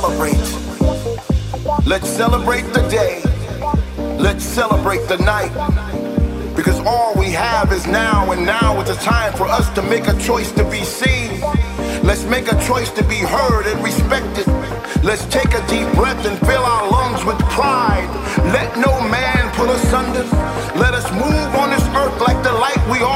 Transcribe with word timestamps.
celebrate. 0.00 0.36
Let's 1.86 2.06
celebrate 2.06 2.66
the 2.74 2.86
day. 2.90 3.22
Let's 4.18 4.44
celebrate 4.44 5.08
the 5.08 5.16
night. 5.16 5.54
Because 6.54 6.78
all 6.80 7.14
we 7.16 7.30
have 7.30 7.72
is 7.72 7.86
now, 7.86 8.30
and 8.32 8.44
now 8.44 8.78
is 8.82 8.88
the 8.88 8.96
time 8.96 9.32
for 9.32 9.46
us 9.46 9.70
to 9.70 9.80
make 9.80 10.06
a 10.06 10.16
choice 10.18 10.52
to 10.52 10.64
be 10.70 10.84
seen. 10.84 11.40
Let's 12.04 12.24
make 12.24 12.52
a 12.52 12.58
choice 12.68 12.90
to 12.90 13.02
be 13.04 13.20
heard 13.36 13.64
and 13.70 13.82
respected. 13.82 14.46
Let's 15.02 15.24
take 15.36 15.54
a 15.54 15.66
deep 15.66 15.88
breath 15.94 16.22
and 16.26 16.36
fill 16.46 16.64
our 16.74 16.90
lungs 16.90 17.24
with 17.24 17.38
pride. 17.56 18.10
Let 18.52 18.76
no 18.76 18.92
man 19.08 19.50
put 19.54 19.70
us 19.70 19.92
under. 19.94 20.24
Let 20.78 20.92
us 20.92 21.10
move 21.12 21.50
on 21.62 21.70
this 21.70 21.86
earth 21.96 22.20
like 22.20 22.40
the 22.44 22.52
light 22.52 22.82
we 22.92 22.98
all 23.00 23.15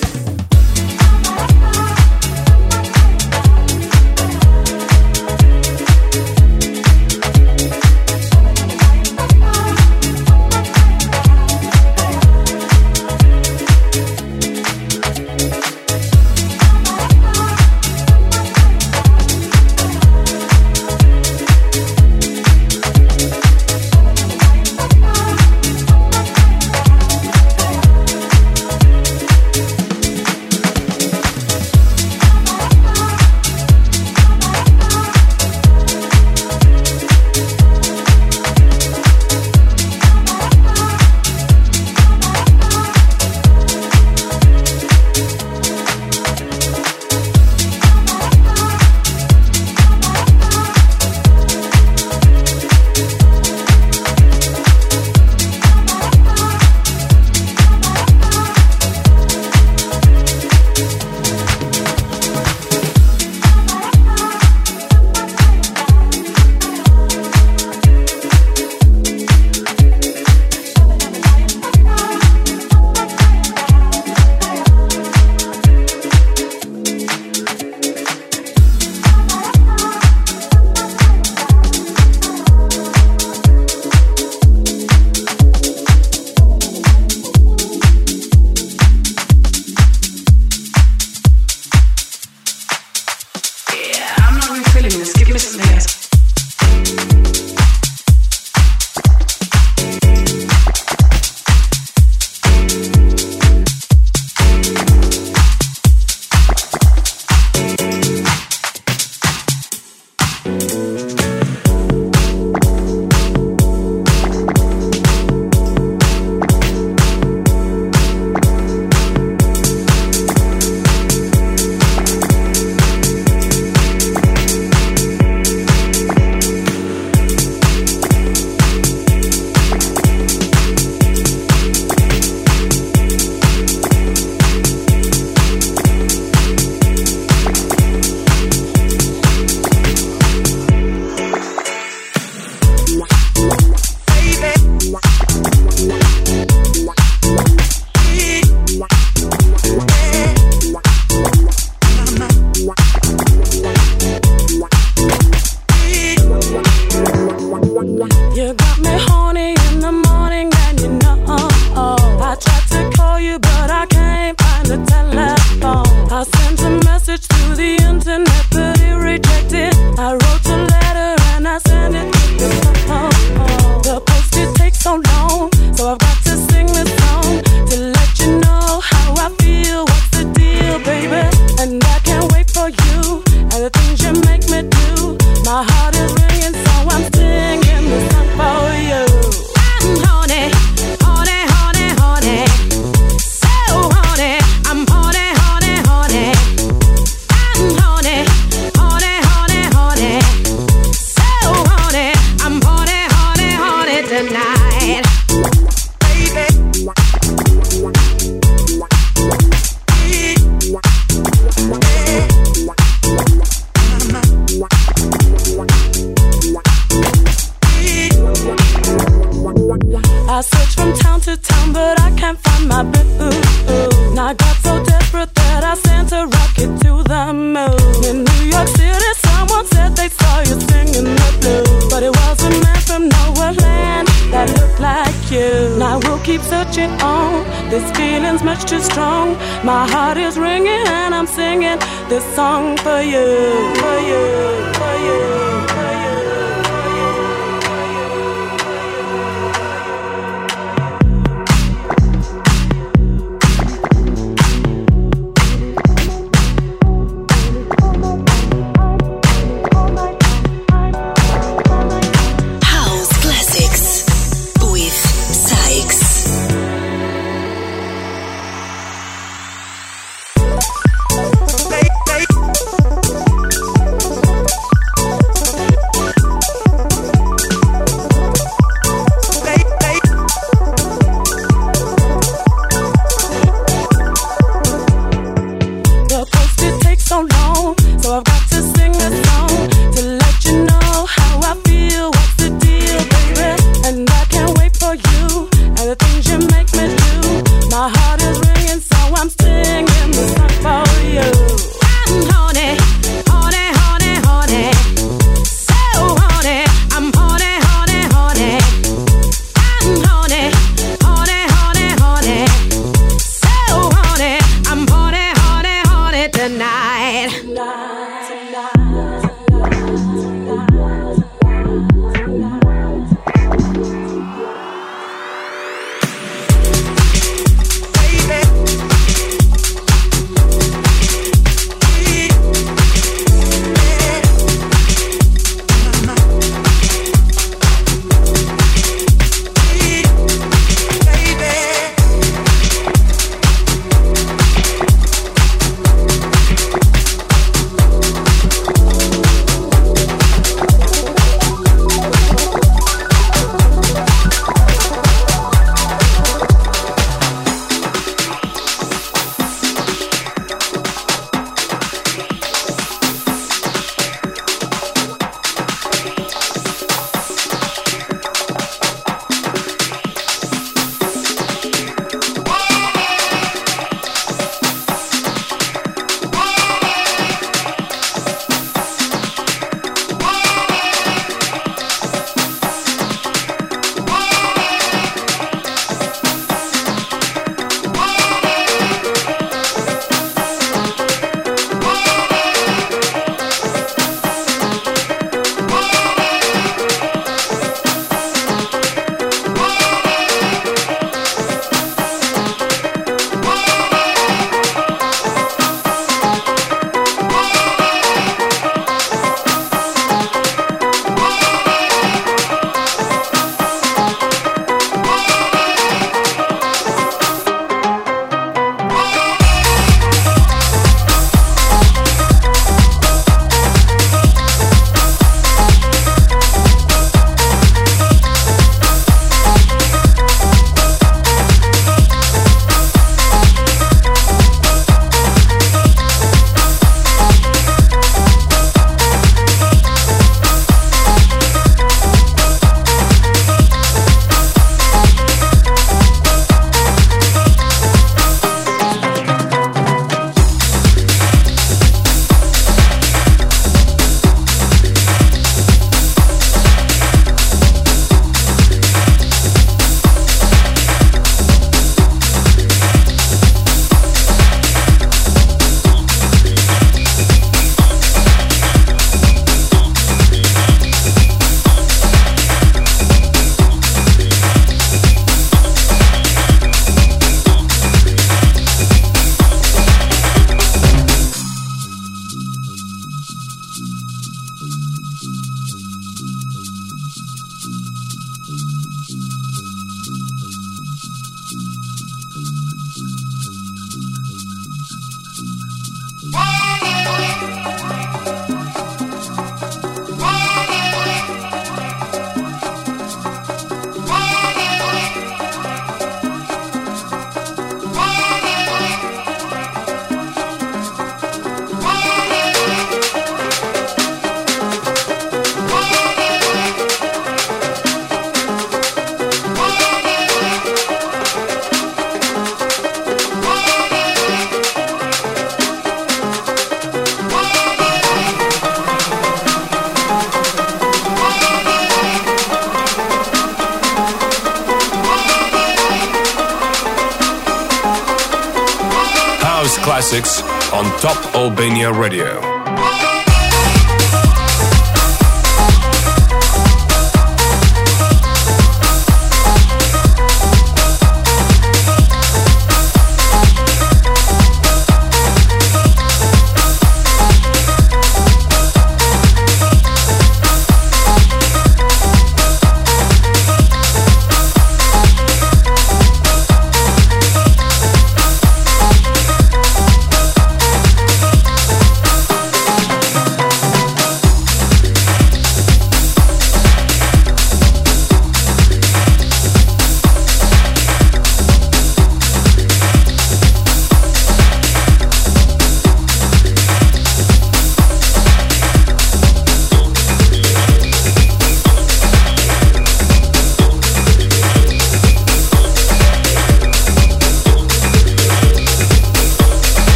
Albania 541.41 541.91
Radio. 541.91 542.50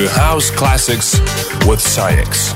to 0.00 0.08
House 0.08 0.50
Classics 0.50 1.20
with 1.66 1.78
SAIX. 1.78 2.54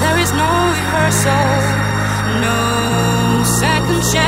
There 0.00 0.18
is 0.18 0.30
no 0.32 0.50
rehearsal, 0.70 1.32
no 2.40 3.42
second 3.44 4.02
chance. 4.12 4.27